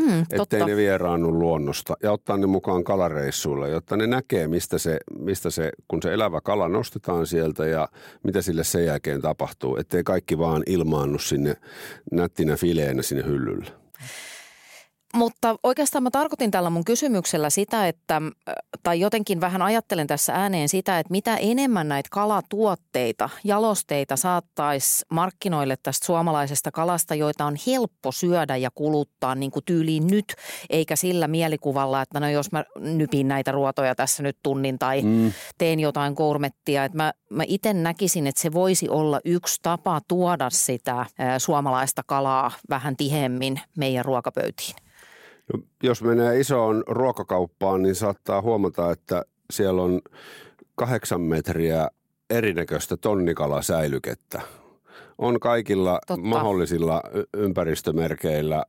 [0.00, 4.98] Mm, ettei ne vieraannu luonnosta ja ottaa ne mukaan kalareissuille, jotta ne näkee, mistä se,
[5.18, 7.88] mistä se, kun se elävä kala nostetaan sieltä ja
[8.22, 9.76] mitä sille sen jälkeen tapahtuu.
[9.76, 11.56] Ettei kaikki vaan ilmaannu sinne
[12.12, 13.70] nättinä fileenä sinne hyllylle.
[15.14, 18.22] Mutta oikeastaan mä tarkoitin tällä mun kysymyksellä sitä, että,
[18.82, 25.76] tai jotenkin vähän ajattelen tässä ääneen sitä, että mitä enemmän näitä kalatuotteita, jalosteita saattaisi markkinoille
[25.82, 30.34] tästä suomalaisesta kalasta, joita on helppo syödä ja kuluttaa niin kuin tyyliin nyt,
[30.70, 35.32] eikä sillä mielikuvalla, että no jos mä nypin näitä ruotoja tässä nyt tunnin tai mm.
[35.58, 40.50] teen jotain gourmettia, että mä, mä itse näkisin, että se voisi olla yksi tapa tuoda
[40.50, 41.06] sitä
[41.38, 44.89] suomalaista kalaa vähän tihemmin meidän ruokapöytiin.
[45.52, 50.00] No, jos menee isoon ruokakauppaan, niin saattaa huomata, että siellä on
[50.74, 51.90] kahdeksan metriä
[52.30, 54.40] erinäköistä tonnikalasäilykettä
[55.20, 56.26] on kaikilla Totta.
[56.26, 57.02] mahdollisilla
[57.34, 58.64] ympäristömerkeillä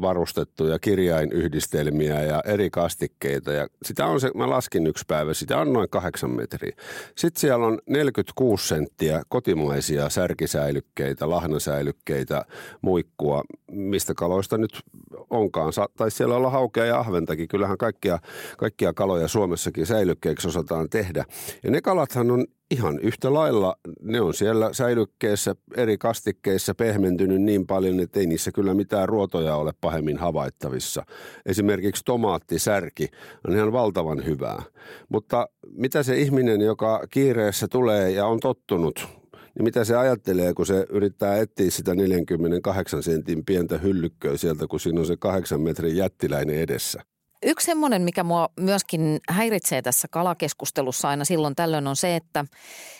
[0.00, 3.52] varustettuja kirjainyhdistelmiä ja eri kastikkeita.
[3.52, 6.76] Ja sitä on se, mä laskin yksi päivä, sitä on noin kahdeksan metriä.
[7.16, 12.44] Sitten siellä on 46 senttiä kotimaisia särkisäilykkeitä, lahnasäilykkeitä,
[12.82, 14.80] muikkua, mistä kaloista nyt
[15.30, 15.72] onkaan.
[15.96, 17.48] Taisi siellä olla haukea ja ahventakin.
[17.48, 18.18] Kyllähän kaikkia,
[18.58, 21.24] kaikkia kaloja Suomessakin säilykkeiksi osataan tehdä.
[21.64, 27.66] Ja ne kalathan on ihan yhtä lailla ne on siellä säilykkeessä eri kastikkeissa pehmentynyt niin
[27.66, 31.06] paljon, että ei niissä kyllä mitään ruotoja ole pahemmin havaittavissa.
[31.46, 33.08] Esimerkiksi tomaattisärki
[33.48, 34.62] on ihan valtavan hyvää.
[35.08, 39.08] Mutta mitä se ihminen, joka kiireessä tulee ja on tottunut
[39.56, 44.80] niin mitä se ajattelee, kun se yrittää etsiä sitä 48 sentin pientä hyllykköä sieltä, kun
[44.80, 47.02] siinä on se kahdeksan metrin jättiläinen edessä?
[47.46, 52.44] Yksi semmoinen, mikä mua myöskin häiritsee tässä kalakeskustelussa aina silloin tällöin on se, että,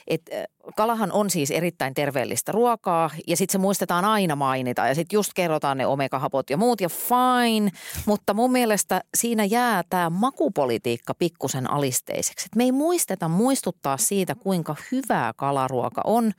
[0.07, 5.17] että kalahan on siis erittäin terveellistä ruokaa ja sitten se muistetaan aina mainita ja sitten
[5.17, 7.71] just kerrotaan ne omegahapot ja muut ja fine,
[8.07, 12.47] mutta mun mielestä siinä jää tämä makupolitiikka pikkusen alisteiseksi.
[12.47, 16.33] Et me ei muisteta muistuttaa siitä, kuinka hyvää kalaruoka on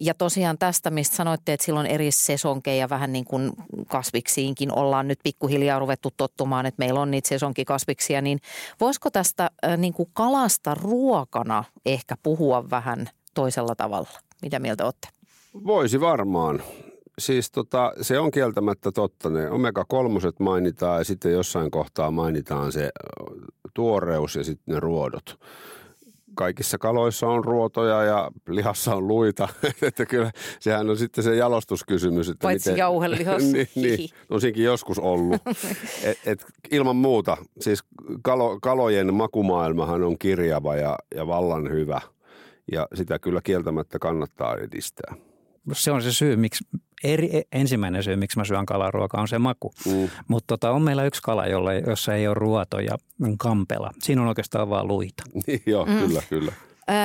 [0.00, 3.52] ja tosiaan tästä, mistä sanoitte, että silloin eri sesonkeja vähän niin kuin
[3.88, 8.38] kasviksiinkin ollaan nyt pikkuhiljaa ruvettu tottumaan, että meillä on niitä sesonkikasviksia, niin
[8.80, 14.08] voisiko tästä niin kuin kalasta ruokana ehkä puhua vähän– toisella tavalla.
[14.42, 15.08] Mitä mieltä olette?
[15.66, 16.62] Voisi varmaan.
[17.18, 19.30] Siis tota, se on kieltämättä totta.
[19.30, 22.90] Ne omega-3 mainitaan ja sitten jossain kohtaa mainitaan se
[23.74, 25.38] tuoreus ja sitten ne ruodot.
[26.34, 29.48] Kaikissa kaloissa on ruotoja ja lihassa on luita.
[29.82, 32.28] että kyllä sehän on sitten se jalostuskysymys.
[32.28, 33.42] Että Paitsi miten, jauhelihos.
[33.52, 35.42] niin, niin, on siinkin joskus ollut.
[36.02, 37.84] et, et, ilman muuta, siis
[38.22, 42.00] kalo, kalojen makumaailmahan on kirjava ja, ja vallan hyvä.
[42.72, 45.14] Ja sitä kyllä kieltämättä kannattaa edistää
[45.72, 46.64] se on se syy, miksi,
[47.04, 49.72] eri, ensimmäinen syy, miksi mä syön kalaruokaa, on se maku.
[49.86, 50.08] Mm.
[50.28, 52.98] Mutta tota, on meillä yksi kala, jolla, jossa ei ole ruoto ja
[53.38, 53.90] kampela.
[54.02, 55.22] Siinä on oikeastaan vaan luita.
[55.46, 55.98] Niin, joo, mm.
[55.98, 56.52] kyllä, kyllä.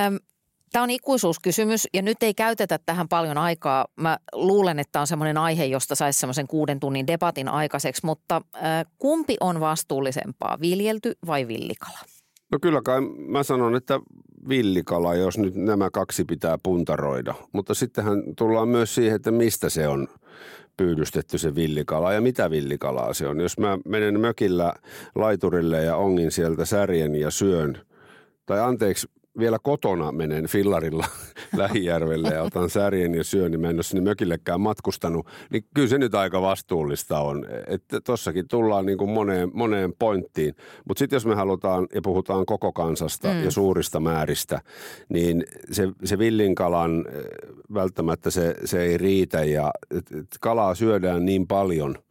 [0.08, 0.20] Öm,
[0.76, 3.86] Tämä on ikuisuuskysymys ja nyt ei käytetä tähän paljon aikaa.
[3.96, 8.62] Mä luulen, että on semmoinen aihe, josta saisi semmoisen kuuden tunnin debatin aikaiseksi, mutta äh,
[8.98, 12.00] kumpi on vastuullisempaa, viljelty vai villikala?
[12.52, 14.00] No kyllä kai mä sanon, että
[14.50, 17.34] villikala, jos nyt nämä kaksi pitää puntaroida.
[17.52, 20.08] Mutta sittenhän tullaan myös siihen, että mistä se on
[20.78, 23.40] pyydystetty se villikala ja mitä villikalaa se on.
[23.40, 24.74] Jos mä menen mökillä
[25.16, 27.78] laiturille ja ongin sieltä särjen ja syön,
[28.46, 29.08] tai anteeksi,
[29.40, 31.06] vielä kotona menen fillarilla
[31.58, 35.88] Lähijärvelle ja otan särjen ja syön, niin mä en ole sinne mökillekään matkustanut, niin kyllä
[35.88, 37.46] se nyt aika vastuullista on.
[37.68, 40.56] Että tossakin tullaan niin kuin moneen, moneen pointtiin.
[40.88, 43.44] Mutta sitten jos me halutaan ja puhutaan koko kansasta mm.
[43.44, 44.62] ja suurista määristä,
[45.10, 47.24] niin se, se villinkalan eh,
[47.74, 51.96] välttämättä se, se ei riitä ja et, et kalaa syödään niin paljon–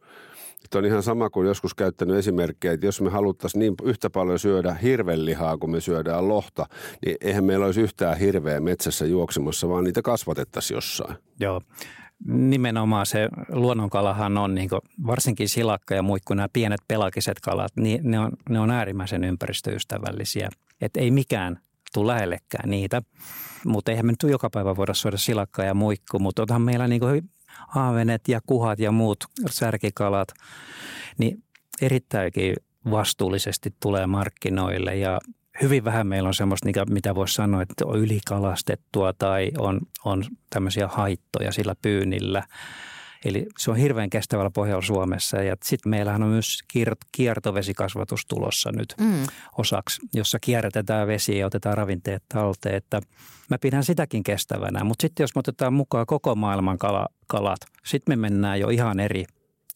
[0.69, 4.39] Tuo on ihan sama kuin joskus käyttänyt esimerkkejä, että jos me haluttaisiin niin yhtä paljon
[4.39, 6.65] syödä hirvelihaa kuin me syödään lohta,
[7.05, 11.15] niin eihän meillä olisi yhtään hirveä metsässä juoksemassa, vaan niitä kasvatettaisiin jossain.
[11.39, 11.61] Joo.
[12.27, 14.69] Nimenomaan se luonnonkalahan on, niin
[15.07, 20.49] varsinkin silakka ja muikku, nämä pienet pelakiset kalat, niin ne on, ne on äärimmäisen ympäristöystävällisiä.
[20.81, 21.59] Että ei mikään
[21.93, 23.01] tule lähellekään niitä.
[23.65, 27.29] Mutta eihän me nyt joka päivä voida syödä silakkaa ja muikku, mutta onhan meillä niin
[27.75, 30.27] aavenet ja kuhat ja muut särkikalat,
[31.17, 31.43] niin
[31.81, 32.55] erittäinkin
[32.91, 35.19] vastuullisesti tulee markkinoille ja
[35.61, 40.87] hyvin vähän meillä on semmoista, mitä voisi sanoa, että on ylikalastettua tai on, on tämmöisiä
[40.87, 42.43] haittoja sillä pyynnillä.
[43.25, 46.59] Eli se on hirveän kestävällä pohjalla Suomessa ja sitten meillähän on myös
[47.11, 49.27] kiertovesikasvatus tulossa nyt mm.
[49.57, 52.75] osaksi, jossa kierrätetään vesi ja otetaan ravinteet talteen.
[52.75, 53.01] Että
[53.49, 58.11] mä pidän sitäkin kestävänä, mutta sitten jos me otetaan mukaan koko maailman kala, kalat, sitten
[58.11, 59.25] me mennään jo ihan eri,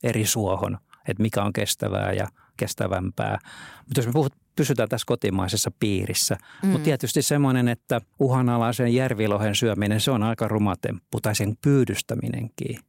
[0.03, 3.39] eri suohon, että mikä on kestävää ja kestävämpää.
[3.85, 6.37] Mutta jos me puhut, pysytään tässä kotimaisessa piirissä.
[6.63, 6.69] Mm.
[6.69, 12.79] Mutta tietysti semmoinen, että uhanalaisen järvilohen syöminen, se on aika rumatemppu tai sen pyydystäminenkin.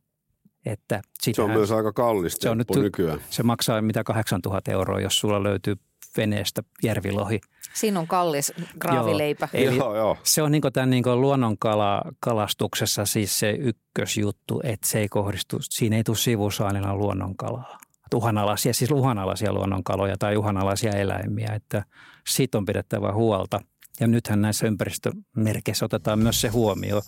[0.66, 3.20] Että se on myös aika kallista se on nyt, nykyään.
[3.30, 5.76] Se maksaa mitä 8000 euroa, jos sulla löytyy
[6.16, 7.40] veneestä järvilohi.
[7.74, 9.48] Siinä on kallis graavileipä.
[9.52, 10.16] Joo, Eli joo, joo.
[10.22, 16.04] Se on niin tämän niin luonnonkalastuksessa siis se ykkösjuttu, että se ei kohdistu, siinä ei
[16.04, 17.78] tule sivusaanilla luonnonkalaa.
[18.14, 21.84] Uhanalaisia, siis uhanalaisia luonnonkaloja tai uhanalaisia eläimiä, että
[22.28, 23.60] siitä on pidettävä huolta.
[24.00, 27.02] Ja nythän näissä ympäristömerkeissä otetaan myös se huomioon.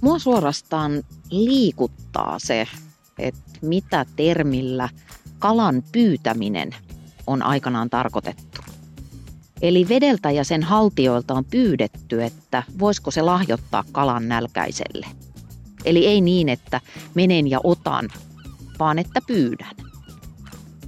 [0.00, 2.68] Mua suorastaan liikuttaa se,
[3.18, 4.88] että mitä termillä
[5.38, 6.74] kalan pyytäminen
[7.26, 8.60] on aikanaan tarkoitettu.
[9.62, 15.06] Eli vedeltä ja sen haltioilta on pyydetty, että voisiko se lahjoittaa kalan nälkäiselle.
[15.84, 16.80] Eli ei niin, että
[17.14, 18.08] menen ja otan,
[18.78, 19.76] vaan että pyydän.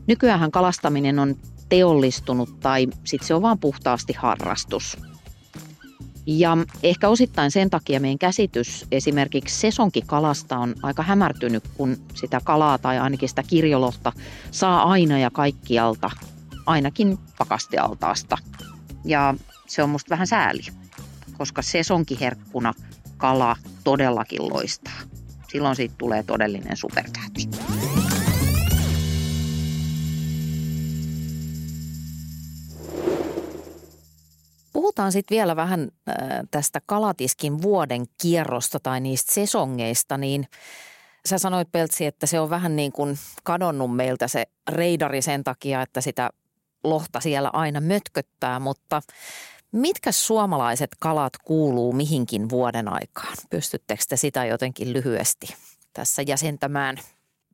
[0.07, 1.37] Nykyään kalastaminen on
[1.69, 4.97] teollistunut tai sitten se on vaan puhtaasti harrastus–
[6.27, 12.79] ja ehkä osittain sen takia meidän käsitys esimerkiksi sesonkikalasta on aika hämärtynyt, kun sitä kalaa
[12.79, 14.13] tai ainakin sitä kirjolohta
[14.51, 16.11] saa aina ja kaikkialta,
[16.67, 18.39] ainakin pakastealtaasta.
[19.05, 19.35] Ja
[19.67, 20.63] se on musta vähän sääli,
[21.39, 22.75] koska sesonkiherkkuna
[23.17, 25.01] kala todellakin loistaa.
[25.53, 27.49] Silloin siitä tulee todellinen supertähti.
[34.73, 35.89] Puhutaan sitten vielä vähän
[36.51, 40.47] tästä kalatiskin vuoden kierrosta tai niistä sesongeista, niin
[41.27, 45.83] sä sanoit Peltsi, että se on vähän niin kuin kadonnut meiltä se reidari sen takia,
[45.83, 46.31] että sitä
[46.85, 49.03] lohta siellä aina mötköttää, mutta
[49.73, 53.35] mitkä suomalaiset kalat kuuluu mihinkin vuoden aikaan?
[53.51, 55.55] Pystyttekö te sitä jotenkin lyhyesti
[55.93, 56.97] tässä jäsentämään?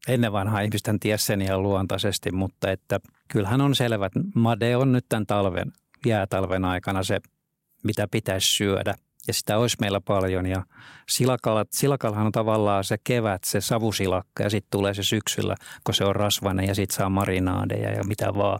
[0.09, 4.93] Ennen vanhaa ihmisten tiesi sen ihan luontaisesti, mutta että kyllähän on selvä, että made on
[4.93, 5.73] nyt tämän talven
[6.07, 7.21] jäätalven aikana se,
[7.85, 8.95] mitä pitäisi syödä.
[9.27, 10.47] Ja sitä olisi meillä paljon.
[10.47, 10.65] Ja
[11.09, 16.05] silakalat, silakallahan on tavallaan se kevät, se savusilakka ja sitten tulee se syksyllä, kun se
[16.05, 18.59] on rasvainen ja sitten saa marinaadeja ja mitä vaan.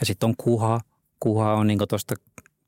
[0.00, 0.80] Ja sitten on kuha.
[1.20, 2.14] Kuha on niin tuosta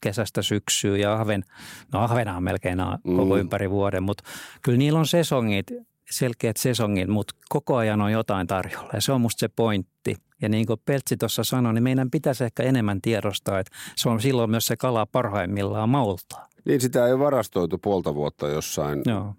[0.00, 1.44] kesästä syksyyn ja ahven,
[1.92, 2.78] no ahvenahan melkein
[3.16, 3.40] koko mm.
[3.40, 4.24] ympäri vuoden, mutta
[4.62, 5.66] kyllä niillä on sesongit
[6.10, 10.16] selkeät sesongin, mutta koko ajan on jotain tarjolla ja se on musta se pointti.
[10.42, 14.20] Ja niin kuin Peltsi tuossa sanoi, niin meidän pitäisi ehkä enemmän tiedostaa, että se on
[14.20, 16.48] silloin myös se kala parhaimmillaan maultaa.
[16.64, 19.34] Niin sitä ei varastoitu puolta vuotta jossain Joo.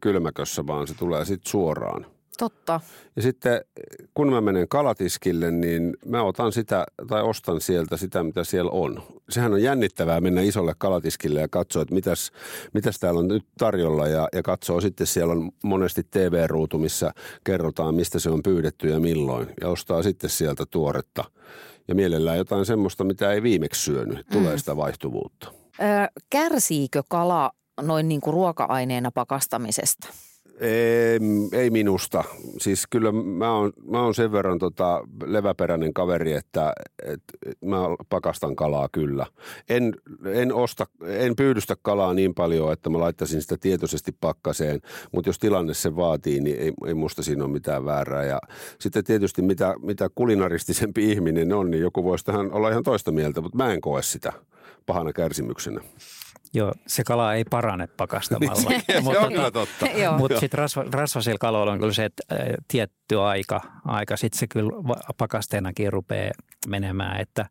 [0.00, 2.06] kylmäkössä, vaan se tulee sitten suoraan.
[2.38, 2.80] Totta.
[3.16, 3.60] Ja sitten
[4.14, 9.02] kun mä menen kalatiskille, niin mä otan sitä tai ostan sieltä sitä, mitä siellä on.
[9.28, 12.32] Sehän on jännittävää mennä isolle kalatiskille ja katsoa, että mitäs,
[12.74, 14.08] mitäs täällä on nyt tarjolla.
[14.08, 17.12] Ja, ja katsoo sitten, siellä on monesti TV-ruutu, missä
[17.44, 19.46] kerrotaan, mistä se on pyydetty ja milloin.
[19.60, 21.24] Ja ostaa sitten sieltä tuoretta.
[21.88, 24.26] Ja mielellään jotain semmoista, mitä ei viimeksi syönyt.
[24.32, 24.58] Tulee mm.
[24.58, 25.52] sitä vaihtuvuutta.
[26.30, 30.08] Kärsiikö kala noin niin kuin ruoka-aineena pakastamisesta?
[30.62, 31.18] Ei,
[31.52, 32.24] ei minusta.
[32.58, 36.72] Siis kyllä mä oon, mä oon sen verran tota leväperäinen kaveri, että,
[37.02, 37.76] että mä
[38.08, 39.26] pakastan kalaa kyllä.
[39.68, 39.94] En,
[40.26, 44.80] en, osta, en pyydystä kalaa niin paljon, että mä laittaisin sitä tietoisesti pakkaseen,
[45.12, 48.24] mutta jos tilanne se vaatii, niin ei, ei musta siinä ole mitään väärää.
[48.24, 48.38] Ja
[48.78, 53.40] sitten tietysti mitä, mitä kulinaristisempi ihminen on, niin joku voisi tähän olla ihan toista mieltä,
[53.40, 54.32] mutta mä en koe sitä
[54.86, 55.80] pahana kärsimyksenä.
[56.54, 58.68] Joo, se kala ei parane pakastamalla.
[58.70, 59.86] niin, se mutta, on kyllä totta.
[60.18, 62.22] Mutta sitten rasva, rasvasilla kaloilla on kyllä se, että
[62.68, 64.70] tietty aika, aika sitten se kyllä
[65.18, 66.32] pakasteenakin rupeaa
[66.68, 67.46] menemään, että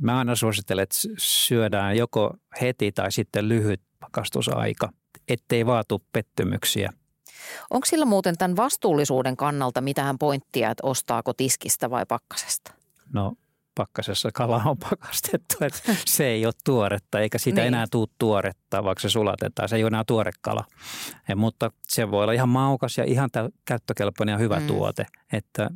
[0.00, 4.88] mä aina suosittelen, että syödään joko heti tai sitten lyhyt pakastusaika,
[5.28, 6.92] ettei vaatu pettymyksiä.
[7.70, 12.72] Onko sillä muuten tämän vastuullisuuden kannalta mitään pointtia, että ostaako tiskistä vai pakkasesta?
[13.12, 13.34] No
[13.74, 17.68] pakkasessa kala on pakastettu, että se ei ole tuoretta eikä sitä niin.
[17.68, 19.68] enää tule tuoretta, vaikka se sulatetaan.
[19.68, 20.64] Se ei ole enää tuore kala,
[21.28, 23.30] ja, mutta se voi olla ihan maukas ja ihan
[23.64, 24.66] käyttökelpoinen ja hyvä mm.
[24.66, 25.70] tuote, että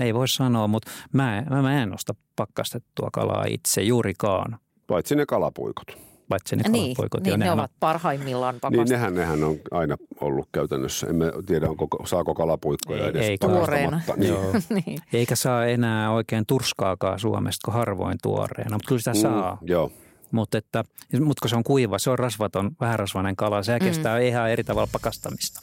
[0.00, 4.58] ei voi sanoa, mutta mä, mä en osta pakkastettua kalaa itse juurikaan.
[4.86, 8.84] Paitsi ne kalapuikot paitsi ne niin, Niin, ne ovat parhaimmillaan pakasta.
[8.84, 11.06] Niin, nehän, nehän on aina ollut käytännössä.
[11.06, 14.00] Emme tiedä, onko, saako kalapuikkoja ei, edes ei, tuoreena.
[14.16, 14.34] Niin.
[14.86, 14.98] niin.
[15.12, 19.58] Eikä saa enää oikein turskaakaan Suomesta, kun harvoin tuoreena, mutta kyllä sitä mm, saa.
[19.62, 19.92] Joo.
[20.30, 20.84] Mutta että,
[21.20, 23.84] mut kun se on kuiva, se on rasvaton, vähärasvainen kala, se mm.
[23.84, 25.60] kestää ihan eri tavalla pakastamista.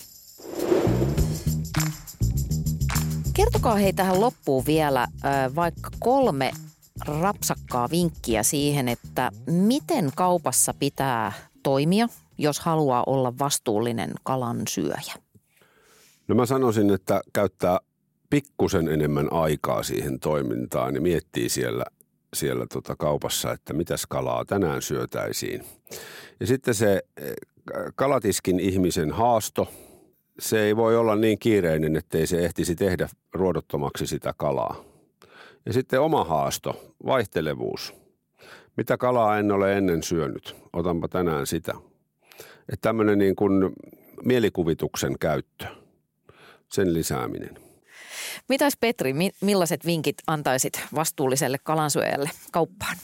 [3.33, 5.07] Kertokaa hei tähän loppuun vielä
[5.55, 6.51] vaikka kolme
[7.07, 11.31] rapsakkaa vinkkiä siihen, että miten kaupassa pitää
[11.63, 12.07] toimia,
[12.37, 15.13] jos haluaa olla vastuullinen kalan syöjä?
[16.27, 17.79] No mä sanoisin, että käyttää
[18.29, 21.85] pikkusen enemmän aikaa siihen toimintaan ja miettii siellä,
[22.33, 25.63] siellä tota kaupassa, että mitäs kalaa tänään syötäisiin.
[26.39, 27.33] Ja sitten se eh,
[27.95, 29.67] kalatiskin ihmisen haasto,
[30.39, 34.88] se ei voi olla niin kiireinen, ettei se ehtisi tehdä ruodottomaksi sitä kalaa.
[35.69, 37.93] Ja sitten oma haasto, vaihtelevuus.
[38.77, 40.55] Mitä kalaa en ole ennen syönyt?
[40.73, 41.73] Otanpa tänään sitä.
[42.39, 43.53] Että tämmöinen niin kuin
[44.25, 45.65] mielikuvituksen käyttö,
[46.71, 47.57] sen lisääminen.
[48.47, 52.97] Mitäs Petri, millaiset vinkit antaisit vastuulliselle kalansyöjälle kauppaan?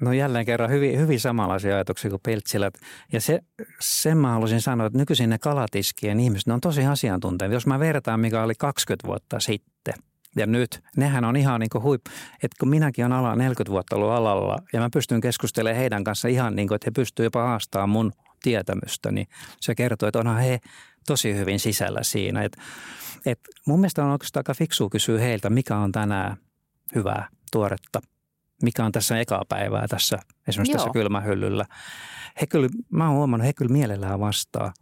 [0.00, 2.70] No jälleen kerran hyvin, hyvin samanlaisia ajatuksia kuin Peltsillä.
[3.12, 3.40] Ja se,
[3.80, 7.56] sen mä haluaisin sanoa, että nykyisin ne kalatiskien ihmiset, ne on tosi asiantuntevia.
[7.56, 9.73] Jos mä vertaan, mikä oli 20 vuotta sitten–
[10.36, 13.96] ja nyt, nehän on ihan niin kuin huip, että kun minäkin olen ala 40 vuotta
[13.96, 17.42] ollut alalla ja mä pystyn keskustelemaan heidän kanssa ihan niin kuin, että he pystyvät jopa
[17.42, 19.26] haastamaan mun tietämystä, niin
[19.60, 20.60] se kertoo, että onhan he
[21.06, 22.42] tosi hyvin sisällä siinä.
[22.42, 22.56] Et,
[23.26, 26.36] et mun mielestä on oikeastaan aika fiksua kysyä heiltä, mikä on tänään
[26.94, 28.00] hyvää, tuoretta,
[28.62, 30.18] mikä on tässä ekaa päivää tässä,
[30.48, 30.78] esimerkiksi Joo.
[30.78, 31.64] tässä kylmähyllyllä.
[32.40, 34.72] He kyllä, mä oon huomannut, he kyllä mielellään vastaa.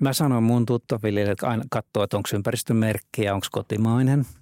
[0.00, 4.26] Mä sanoin mun tuttaville, että aina katsoo, että onko ympäristömerkki ja onko kotimainen–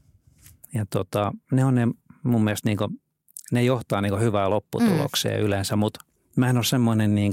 [0.75, 1.89] ja tota, ne on ne
[2.23, 3.01] mun mielestä niin kuin,
[3.53, 5.47] ne johtaa niin hyvää lopputulokseen mm.
[5.47, 6.01] yleensä, mutta
[6.37, 7.33] mä en ole semmoinen niin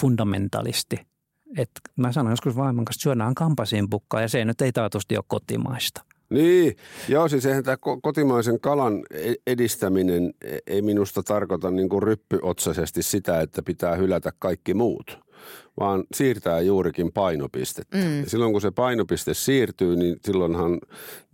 [0.00, 0.96] fundamentalisti.
[1.58, 5.24] että mä sanon joskus vaimon kanssa, että syödään kampasimpukkaa ja se nyt ei taatusti ole
[5.28, 6.04] kotimaista.
[6.30, 6.76] Niin,
[7.08, 13.02] joo siis eihän tämä kotimaisen kalan e-, edistäminen e-, ei minusta tarkoita niin kuin ryppyotsaisesti
[13.02, 15.23] sitä, että pitää hylätä kaikki muut
[15.80, 17.96] vaan siirtää juurikin painopistettä.
[17.96, 18.20] Mm.
[18.20, 20.78] Ja silloin kun se painopiste siirtyy, niin silloinhan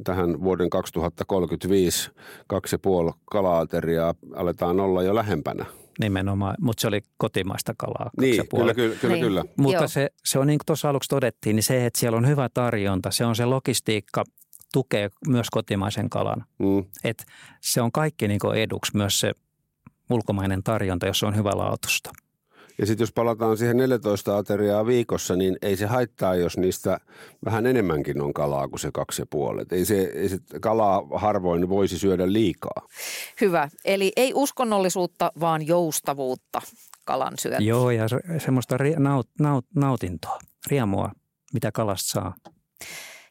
[0.04, 2.10] tähän vuoden 2035
[2.46, 5.66] kaksi puoli kalaateriaa aletaan olla jo lähempänä.
[6.00, 8.10] Nimenomaan, mutta se oli kotimaista kalaa.
[8.20, 9.24] Niin, kyllä, kyllä, kyllä, niin.
[9.24, 9.44] kyllä.
[9.56, 12.48] Mutta se, se on niin kuin tuossa aluksi todettiin, niin se, että siellä on hyvä
[12.48, 14.24] tarjonta, se on se logistiikka,
[14.72, 16.44] tukee myös kotimaisen kalan.
[16.58, 16.84] Mm.
[17.04, 17.24] Et
[17.60, 19.32] se on kaikki niin eduksi myös se
[20.10, 22.10] ulkomainen tarjonta, jos se on hyvä laatusta.
[22.80, 26.98] Ja sitten jos palataan siihen 14 ateriaa viikossa, niin ei se haittaa, jos niistä
[27.44, 29.72] vähän enemmänkin on kalaa kuin se kaksi ja puolet.
[29.72, 32.86] Ei se, ei se kalaa harvoin voisi syödä liikaa.
[33.40, 33.68] Hyvä.
[33.84, 36.62] Eli ei uskonnollisuutta, vaan joustavuutta
[37.04, 37.68] kalan syöntiin.
[37.68, 38.06] Joo, ja
[38.38, 40.38] semmoista naut, naut, nautintoa,
[40.70, 41.10] riemua
[41.52, 42.34] mitä kalasta saa.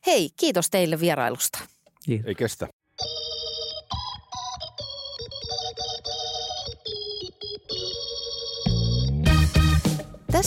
[0.05, 1.59] Hei, kiitos teille vierailusta.
[2.05, 2.27] Kiitos.
[2.27, 2.67] Ei kestä.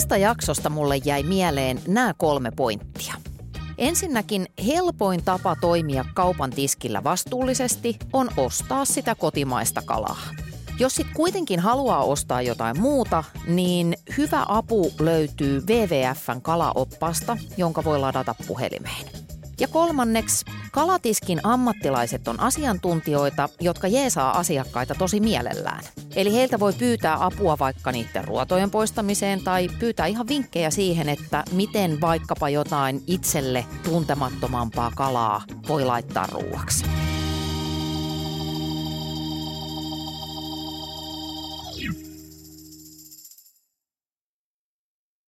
[0.03, 3.13] Tästä jaksosta mulle jäi mieleen nämä kolme pointtia.
[3.77, 10.21] Ensinnäkin helpoin tapa toimia kaupan tiskillä vastuullisesti on ostaa sitä kotimaista kalaa.
[10.79, 17.99] Jos sit kuitenkin haluaa ostaa jotain muuta, niin hyvä apu löytyy WWFn kalaoppasta, jonka voi
[17.99, 19.22] ladata puhelimeen.
[19.63, 25.83] Ja kolmanneksi, kalatiskin ammattilaiset on asiantuntijoita, jotka jeesaa asiakkaita tosi mielellään.
[26.15, 31.43] Eli heiltä voi pyytää apua vaikka niiden ruotojen poistamiseen tai pyytää ihan vinkkejä siihen, että
[31.51, 36.85] miten vaikkapa jotain itselle tuntemattomampaa kalaa voi laittaa ruuaksi.